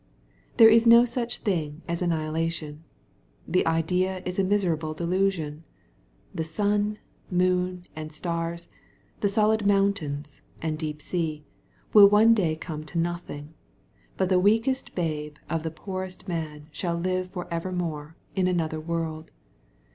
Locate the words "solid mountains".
9.29-10.41